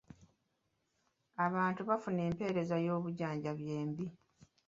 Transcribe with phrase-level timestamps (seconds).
[1.45, 4.05] Abantu bafuna empeereza y'obujjanjabi embi.